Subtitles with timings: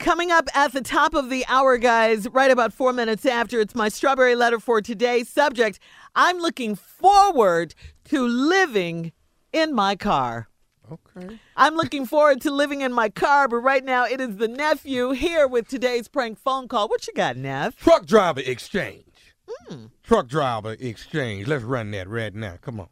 [0.00, 3.74] Coming up at the top of the hour, guys, right about four minutes after, it's
[3.74, 5.24] my strawberry letter for today.
[5.24, 5.78] Subject
[6.14, 7.74] I'm looking forward
[8.04, 9.12] to living
[9.52, 10.48] in my car.
[10.90, 11.38] Okay.
[11.54, 15.10] I'm looking forward to living in my car, but right now it is the nephew
[15.10, 16.88] here with today's prank phone call.
[16.88, 17.76] What you got, Neff?
[17.76, 19.04] Truck driver exchange.
[19.46, 19.86] Hmm.
[20.02, 21.46] Truck driver exchange.
[21.46, 22.56] Let's run that right now.
[22.62, 22.88] Come on.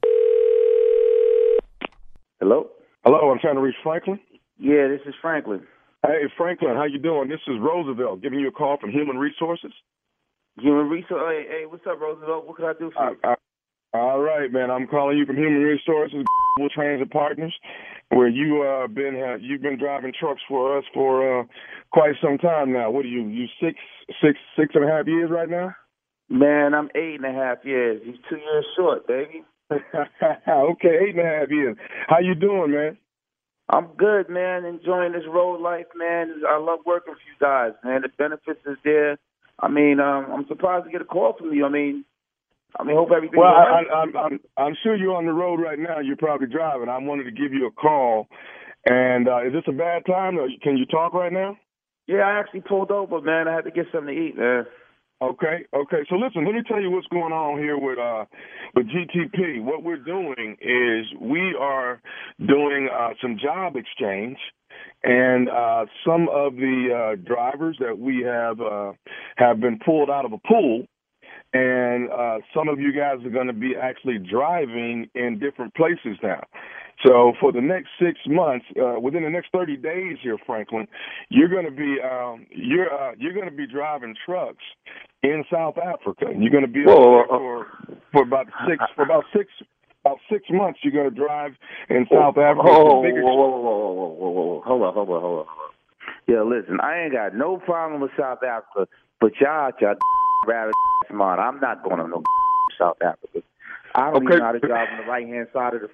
[2.38, 2.68] Hello?
[3.02, 4.20] Hello, I'm trying to reach Franklin.
[4.58, 5.66] Yeah, this is Franklin.
[6.08, 7.28] Hey, Franklin, how you doing?
[7.28, 9.72] This is Roosevelt giving you a call from Human Resources.
[10.58, 11.20] Human Resource.
[11.28, 12.46] Hey, hey, what's up, Roosevelt?
[12.46, 13.18] What can I do for you?
[13.22, 13.36] Uh, uh,
[13.92, 14.70] all right, man.
[14.70, 16.24] I'm calling you from Human Resources
[16.56, 17.54] Global Transit Partners,
[18.08, 21.44] where you uh been uh, you've been driving trucks for us for uh
[21.92, 22.90] quite some time now.
[22.90, 23.28] What are you?
[23.28, 23.78] You six
[24.22, 25.74] six six and a half years right now?
[26.30, 28.00] Man, I'm eight and a half years.
[28.02, 29.44] He's two years short, baby.
[29.70, 31.76] okay, eight and a half years.
[32.08, 32.96] How you doing, man?
[33.70, 34.64] I'm good, man.
[34.64, 36.42] Enjoying this road life, man.
[36.48, 38.02] I love working for you guys, man.
[38.02, 39.18] The benefits is there.
[39.60, 41.66] I mean, um, I'm surprised to get a call from you.
[41.66, 42.04] I mean,
[42.78, 43.38] I mean, hope everything.
[43.38, 43.48] Well.
[43.48, 46.00] I, I'm I'm I'm sure you're on the road right now.
[46.00, 46.88] You're probably driving.
[46.88, 48.28] I wanted to give you a call.
[48.86, 50.38] And uh, is this a bad time?
[50.38, 51.56] Or can you talk right now?
[52.06, 53.48] Yeah, I actually pulled over, man.
[53.48, 54.64] I had to get something to eat, man.
[55.20, 56.04] Okay, okay.
[56.08, 58.24] So listen, let me tell you what's going on here with uh
[58.76, 59.60] with GTP.
[59.64, 62.00] What we're doing is we are
[62.46, 64.38] doing uh some job exchange
[65.02, 68.92] and uh some of the uh drivers that we have uh
[69.38, 70.86] have been pulled out of a pool
[71.52, 76.16] and uh some of you guys are going to be actually driving in different places
[76.22, 76.42] now.
[77.06, 80.88] So for the next six months, uh, within the next thirty days here, Franklin,
[81.28, 84.64] you're going to be um, you're uh, you're going to be driving trucks
[85.22, 86.26] in South Africa.
[86.36, 87.66] You're going to be Whoa, over there for
[88.12, 89.48] for about six for about six
[90.04, 90.80] about six months.
[90.82, 91.52] You're going to drive
[91.88, 92.66] in South Africa.
[92.66, 95.20] Whoa, It's a big whoa, whoa, whoa, whoa, whoa, whoa, whoa, hold on, hold on,
[95.20, 95.54] hold on, hold on.
[96.26, 98.88] Yeah, listen, I ain't got no problem with South Africa,
[99.20, 99.94] but y'all, y'all
[100.48, 100.74] rabbit
[101.10, 102.22] I'm not going to no
[102.78, 103.42] South Africa.
[103.94, 104.24] I don't Okay.
[104.26, 105.88] even know how to drive on the right hand side of the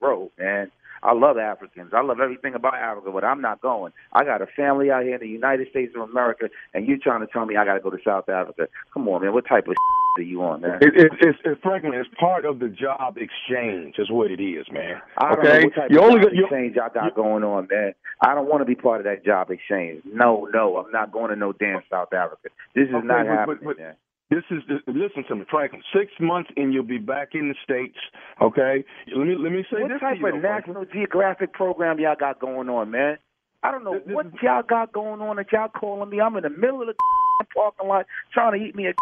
[0.00, 0.70] road, man.
[1.02, 1.92] I love Africans.
[1.94, 3.92] I love everything about Africa, but I'm not going.
[4.12, 7.20] I got a family out here in the United States of America, and you trying
[7.20, 8.68] to tell me I got to go to South Africa?
[8.92, 9.32] Come on, man.
[9.32, 9.74] What type of
[10.18, 10.78] are you on, man?
[10.80, 14.66] It, it, it's, it, Franklin, it's part of the job exchange, is what it is,
[14.72, 15.00] man.
[15.18, 17.94] I okay, you only job exchange y'all got going on, man.
[18.20, 20.02] I don't want to be part of that job exchange.
[20.04, 22.48] No, no, I'm not going to no damn South Africa.
[22.74, 23.94] This is Okay, not but- happening, but- man.
[24.30, 25.82] This is listen to me, Franklin.
[25.92, 27.98] Six months and you'll be back in the states.
[28.40, 28.84] Okay,
[29.16, 30.40] let me let me say What this type to you, of.
[30.40, 33.18] National Geographic program y'all got going on, man?
[33.64, 36.20] I don't know what y'all got going on that y'all calling me.
[36.20, 36.94] I'm in the middle of the
[37.54, 38.92] parking lot trying to eat me a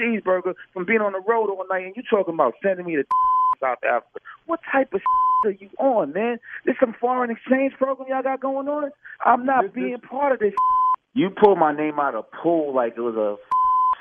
[0.00, 3.04] cheeseburger from being on the road all night, and you talking about sending me to
[3.60, 4.20] South Africa.
[4.46, 5.00] What type of
[5.44, 6.38] are you on, man?
[6.64, 8.90] This some foreign exchange program y'all got going on?
[9.24, 10.52] I'm not being part of this.
[11.16, 13.36] You pulled my name out of pool like it was a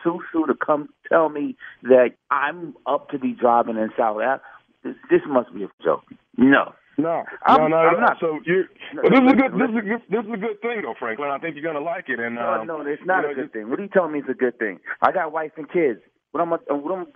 [0.03, 4.43] susu to come tell me that I'm up to be driving in South Africa.
[4.83, 6.01] This, this must be a joke.
[6.37, 6.73] No.
[6.97, 7.99] No, I'm- no, no, I'm no.
[8.01, 8.17] not.
[8.19, 10.37] So you, No, but this is a good, this is a good, this is a
[10.37, 11.29] good thing though, Franklin.
[11.31, 12.19] I think you're gonna like it.
[12.19, 13.69] And No, um, no, it's not you a know, good thing.
[13.69, 14.79] What are you telling me it's a good thing?
[15.01, 15.99] I got wife and kids.
[16.31, 16.57] What am I?
[16.69, 17.07] What, am,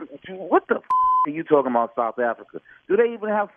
[0.50, 0.84] what the f-
[1.28, 2.60] are you talking about South Africa?
[2.88, 3.50] Do they even have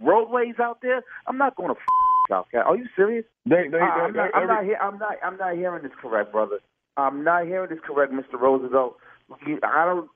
[0.00, 1.02] roadways out there?
[1.26, 1.86] I'm not going to f-
[2.30, 2.68] South Africa.
[2.68, 3.24] Are you serious?
[3.46, 4.34] They, they, I, I'm they- not.
[4.34, 5.16] I'm not, I'm not.
[5.22, 6.58] I'm not hearing this correct, brother.
[6.96, 8.38] I'm not hearing this correct, Mr.
[8.40, 8.96] Roosevelt.
[9.46, 10.10] You, I don't.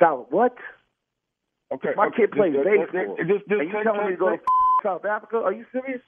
[0.00, 0.54] South what?
[1.72, 3.16] Okay, My okay, kid plays just- just- baseball.
[3.18, 4.46] just- just and you telling me to go take- f-
[4.86, 5.38] South Africa?
[5.44, 6.00] Are you serious?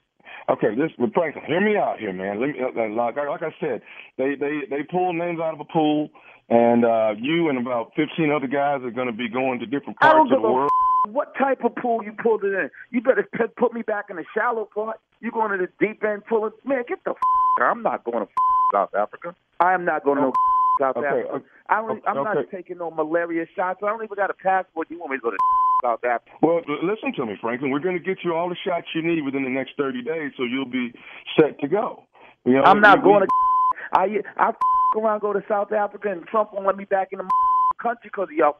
[0.49, 2.39] Okay, this but Franklin, hear me out here, man.
[2.39, 3.81] Let me uh, like like I said,
[4.17, 6.09] they they they pull names out of a pool,
[6.49, 9.99] and uh you and about fifteen other guys are going to be going to different
[9.99, 10.71] parts of the world.
[11.05, 12.69] f- what type of pool you pulled it in.
[12.91, 13.27] You better
[13.57, 14.99] put me back in the shallow part.
[15.21, 16.51] You going to the deep end pulling?
[16.63, 17.61] Man, get the f-.
[17.61, 18.29] I'm not going to f-
[18.73, 19.35] South Africa.
[19.59, 20.35] I am not going to no f-
[20.79, 21.33] South Okay, Africa.
[21.35, 23.79] okay, I don't, I'm not taking no malaria shots.
[23.83, 24.89] I don't even got a passport.
[24.89, 25.37] You want me to go to
[25.83, 26.31] South Africa?
[26.41, 27.71] Well, listen to me, Franklin.
[27.71, 30.31] We're going to get you all the shots you need within the next thirty days,
[30.37, 30.91] so you'll be
[31.39, 32.03] set to go.
[32.45, 33.27] You know, I'm not going to.
[33.93, 34.51] I I
[34.97, 37.29] around go to South Africa and Trump won't let me back in the
[37.81, 38.57] country because of y'all.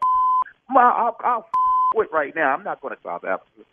[0.69, 1.50] My, I'll, I'll
[1.94, 2.53] quit right now.
[2.53, 3.65] I'm not going to South Africa.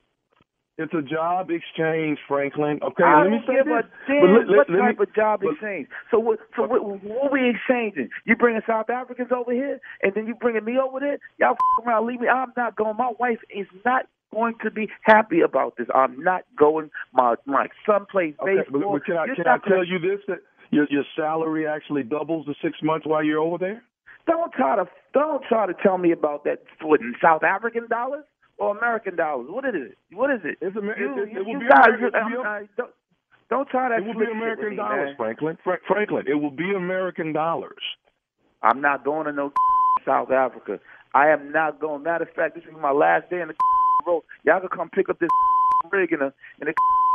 [0.79, 2.79] It's a job exchange, Franklin.
[2.83, 3.85] Okay, I let me say give this.
[3.85, 5.89] a damn But let- let- what let me- type of job but- exchange.
[6.11, 6.39] So what?
[6.55, 8.11] So what, what we exchanging?
[8.27, 11.19] You bringing South Africans over here, and then you bringing me over there?
[11.39, 12.29] Y'all f- around, leave me.
[12.29, 12.97] I'm not going.
[12.99, 15.87] My wife is not going to be happy about this.
[15.95, 16.91] I'm not going.
[17.15, 18.93] My my son plays Okay, baseball.
[18.93, 20.41] but can I You're can I not gonna- tell you this that
[20.73, 23.83] your your salary actually doubles the six months while you're over there?
[24.27, 26.59] Don't try to don't try to tell me about that.
[26.83, 28.25] In South African dollars
[28.59, 29.47] or American dollars?
[29.51, 29.99] What is it?
[30.15, 30.59] What is it?
[30.61, 32.69] It's Amer- you, it- it you, will be guys, American- I'm- it will be- I-
[32.77, 32.91] don't,
[33.49, 33.99] don't try that.
[34.01, 35.17] It will be American me, dollars, man.
[35.17, 35.59] Franklin.
[35.63, 37.83] Fra- Franklin, it will be American dollars.
[38.63, 39.53] I'm not going to no
[40.05, 40.81] South Africa.
[41.15, 42.03] I am not going.
[42.03, 43.55] Matter of fact, this is my last day in the
[44.07, 44.23] road.
[44.45, 45.31] Y'all can come pick up this
[45.93, 46.75] rig in the in the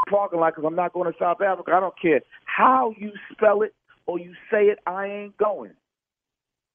[0.10, 1.72] parking lot because I'm not going to South Africa.
[1.74, 3.74] I don't care how you spell it
[4.08, 4.80] or you say it.
[4.88, 5.72] I ain't going.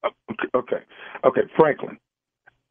[0.04, 0.84] Oh, okay, okay,
[1.24, 1.98] okay, Franklin.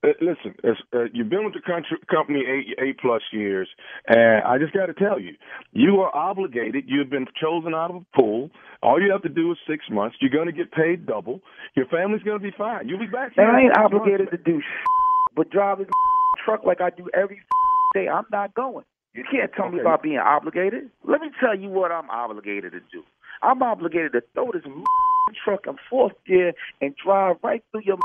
[0.06, 0.56] Uh, Listen,
[0.94, 3.68] uh, you've been with the country, company eight, eight plus years,
[4.08, 5.36] and I just got to tell you,
[5.72, 6.86] you are obligated.
[6.88, 8.50] You've been chosen out of a pool.
[8.82, 10.18] All you have to do is six months.
[10.22, 11.42] You're going to get paid double.
[11.76, 12.88] Your family's going to be fine.
[12.88, 13.34] You'll be back.
[13.38, 14.88] And I ain't six months, obligated to do shit,
[15.36, 15.86] but drive a
[16.46, 17.42] truck like I do every
[17.94, 18.08] day.
[18.08, 18.86] I'm not going.
[19.14, 20.92] You can't tell me about being obligated.
[21.06, 23.04] Let me tell you what I'm obligated to do.
[23.42, 24.64] I'm obligated to throw this
[25.46, 27.98] truck in fourth gear and drive right through your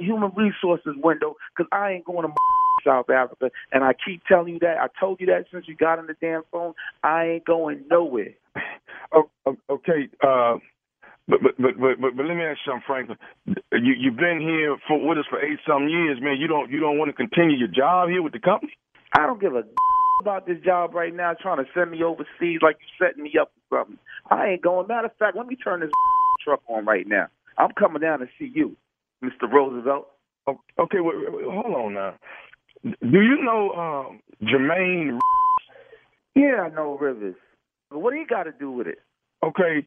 [0.00, 2.34] human resources window because I ain't going to
[2.84, 3.50] South Africa.
[3.72, 4.78] And I keep telling you that.
[4.78, 6.74] I told you that since you got on the damn phone.
[7.02, 8.34] I ain't going nowhere.
[9.70, 10.08] Okay.
[10.22, 10.56] Uh,
[11.26, 13.18] but, but but but but but let me ask you something, Franklin.
[13.72, 16.36] You you've been here for with us for eight some years, man.
[16.38, 18.72] You don't you don't want to continue your job here with the company?
[19.16, 19.62] I don't give a
[20.20, 23.52] about this job right now trying to send me overseas like you setting me up
[23.68, 23.98] for something.
[24.30, 24.86] I ain't going.
[24.86, 25.90] Matter of fact, let me turn this
[26.44, 27.26] truck on right now.
[27.58, 28.76] I'm coming down to see you,
[29.24, 29.50] Mr.
[29.50, 30.08] Roosevelt.
[30.48, 32.14] Okay, wait, wait, wait, hold on now.
[32.84, 35.18] Do you know um, Jermaine?
[36.34, 37.36] Yeah, I know Rivers.
[37.90, 38.98] But what do you got to do with it?
[39.42, 39.86] Okay,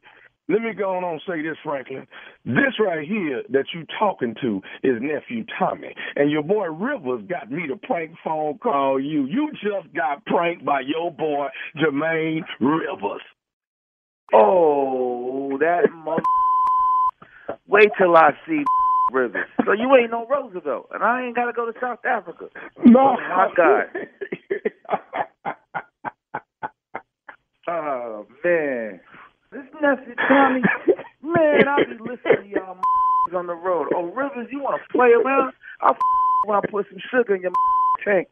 [0.49, 2.07] let me go on and say this, Franklin.
[2.45, 7.51] This right here that you talking to is nephew Tommy, and your boy Rivers got
[7.51, 9.25] me to prank phone call you.
[9.25, 13.21] You just got pranked by your boy Jermaine Rivers.
[14.33, 16.23] Oh, that mother.
[17.67, 18.63] Wait till I see
[19.11, 19.47] Rivers.
[19.65, 22.47] So you ain't no Roosevelt, and I ain't got to go to South Africa.
[22.85, 23.85] No, Oh, my God.
[27.69, 28.99] Oh, man.
[29.51, 30.61] This nephew Tommy,
[31.21, 32.77] man, I be listening to y'all
[33.35, 33.87] on the road.
[33.93, 35.51] Oh, Rivers, you want to play around?
[35.81, 35.97] I'll
[36.47, 37.51] around put some sugar in your
[38.05, 38.27] tank.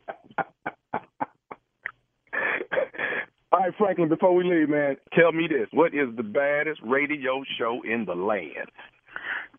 [3.51, 7.43] All right, Franklin, before we leave, man, tell me this: What is the baddest radio
[7.57, 8.69] show in the land?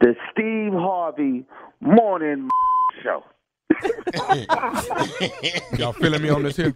[0.01, 1.45] The Steve Harvey
[1.81, 2.49] Morning
[3.03, 3.25] Show.
[5.77, 6.75] Y'all feeling me on this here?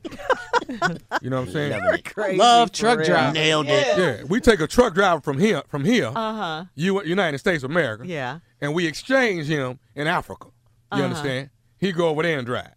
[1.23, 1.83] You know what I'm saying?
[1.83, 3.09] You're crazy Love for truck real.
[3.09, 3.33] driver.
[3.33, 3.99] Nailed it.
[3.99, 6.65] Yeah, we take a truck driver from here, from here, Uh-huh.
[6.75, 8.41] U- United States of America, Yeah.
[8.61, 10.47] and we exchange him in Africa.
[10.47, 10.53] You
[10.93, 11.03] Uh-huh.
[11.05, 11.51] understand?
[11.79, 12.73] He go over there and drive.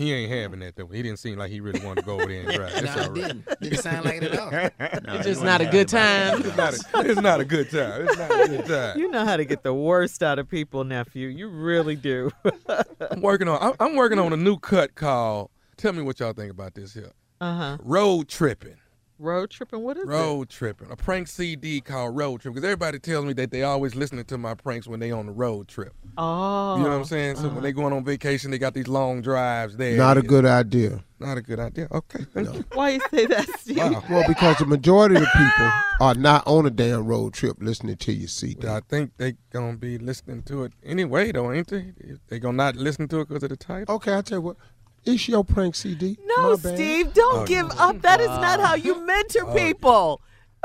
[0.00, 0.86] He ain't having that though.
[0.86, 2.72] He didn't seem like he really wanted to go over there and drive.
[2.74, 3.14] It's No, all it right.
[3.14, 3.60] didn't.
[3.60, 4.50] Didn't sound like it at all.
[5.06, 6.40] No, It's just wasn't a good time.
[6.42, 8.06] It's not, a, it's not a good time.
[8.08, 8.98] It's not a good time.
[8.98, 11.28] You know how to get the worst out of people, nephew.
[11.28, 12.30] You really do.
[13.10, 13.58] I'm working on.
[13.60, 15.50] I'm- I'm working on a new cut called.
[15.76, 17.10] Tell me what y'all think about this here.
[17.42, 17.76] uh-huh.
[17.82, 18.76] Road tripping.
[19.20, 19.82] Road tripping.
[19.82, 20.08] What is it?
[20.08, 20.90] Road tripping.
[20.90, 22.54] A prank CD called Road Trip.
[22.54, 25.32] Because everybody tells me that they always listening to my pranks when they on the
[25.32, 25.92] road trip.
[26.16, 26.76] Oh.
[26.76, 27.04] You know what I'm oh.
[27.04, 27.36] saying?
[27.36, 29.98] So when they going on vacation, they got these long drives there.
[29.98, 31.04] Not a good idea.
[31.18, 31.86] Not a good idea.
[31.92, 32.24] Okay.
[32.32, 32.64] Thank you.
[32.72, 33.76] Why you say that, Steve?
[33.76, 34.02] Wow.
[34.08, 37.96] Well, because the majority of the people are not on a damn road trip listening
[37.98, 38.66] to your CD.
[38.66, 41.92] I think they gonna be listening to it anyway, though, ain't they?
[42.28, 43.96] They gonna not listen to it because of the title.
[43.96, 44.56] Okay, I tell you what.
[45.04, 46.16] It's your prank CD.
[46.24, 46.74] No, My bad.
[46.76, 47.74] Steve, don't Oh, give no.
[47.78, 48.02] up.
[48.02, 50.20] That is not how you mentor oh, people.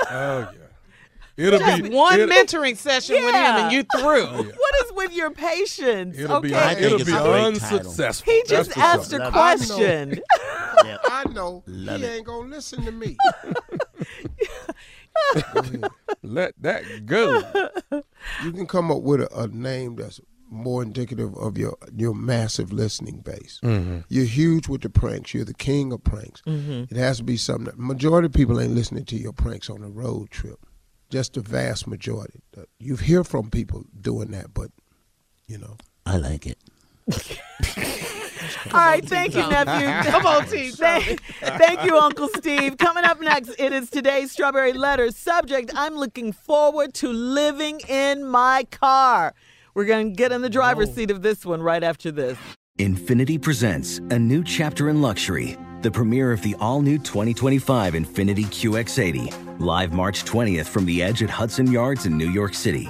[0.10, 0.51] Oh yeah.
[1.38, 4.25] It'll Just be one it'll, mentoring session with him and you through.
[4.25, 6.18] Oh, what is with your patience?
[6.18, 6.56] It'll be.
[6.56, 7.80] I it'll it's be a great title.
[7.80, 8.32] unsuccessful.
[8.34, 9.20] he just for asked sure.
[9.20, 9.34] a Love it.
[9.34, 10.20] question.
[10.86, 11.00] Yep.
[11.06, 12.15] I know Love he it.
[12.18, 13.15] ain't gonna listen to me.
[16.22, 17.42] Let that go.
[18.44, 22.72] you can come up with a, a name that's more indicative of your your massive
[22.72, 23.60] listening base.
[23.64, 24.00] Mm-hmm.
[24.10, 25.34] You're huge with the pranks.
[25.34, 26.42] You're the king of pranks.
[26.46, 27.66] It has to be something.
[27.66, 30.60] That, majority of people ain't listening to your pranks on a road trip.
[31.10, 32.42] Just the vast majority.
[32.80, 34.72] You hear from people doing that, but
[35.48, 35.78] you know.
[36.06, 36.58] I like it.
[38.74, 40.12] All right, thank you, nephew.
[40.12, 40.70] Come on, T.
[40.72, 42.78] Thank, thank you, Uncle Steve.
[42.78, 45.12] Coming up next, it is today's Strawberry Letter.
[45.12, 49.34] Subject I'm looking forward to living in my car.
[49.75, 52.38] We're going to get in the driver's seat of this one right after this.
[52.79, 58.46] Infiniti presents a new chapter in luxury, the premiere of the all new 2025 Infiniti
[58.46, 62.89] QX80, live March 20th from the edge at Hudson Yards in New York City,